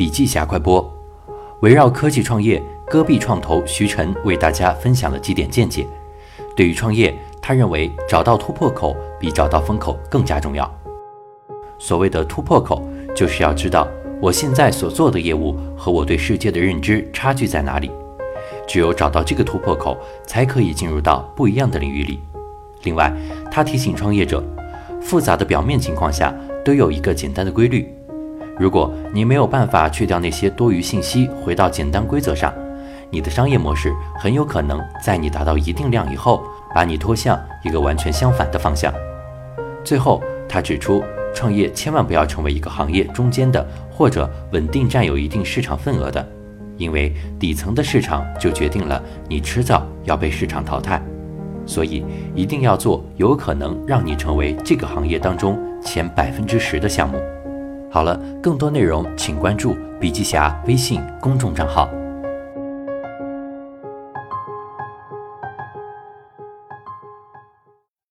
[0.00, 0.90] 笔记侠快播，
[1.60, 5.86] 围绕科技创业，戈壁创投徐晨为大家分享了几点见解。
[6.56, 10.74] 对于创业，他认为找到突破口比找到风口更加重要。
[11.78, 12.82] 所谓的突破口，
[13.14, 13.86] 就是要知道
[14.22, 17.90] 我现在所做的业务和我对世界的认知差距在哪里。
[18.66, 22.22] 只有找到这个突破口，才可以进入到不一样的领域里。
[22.84, 23.14] 另外，
[23.50, 24.42] 他提醒创业者，
[25.02, 27.94] 复杂的表面情况下都有一个简单的规律。
[28.60, 32.52] 如果你没有办法去掉那些多余信息，回到简单规则上，
[33.08, 36.44] 你的商业模式很有可能在你达到一定量以后，
[36.74, 38.92] 把你拖向一个完全相反的方向。
[39.82, 41.02] 最后，他指出，
[41.34, 46.28] 创业千万不要成为一个行业中间的，或者稳定占有一定市场份额的。
[46.76, 51.02] 因为底层的市场就决定了你迟早要被市场淘汰，
[51.64, 57.18] 所以一定要做有可能让你成为这个行业当中前百分之十的项目。
[57.92, 61.90] 好了，更多内容请关注笔记侠微信公众账号。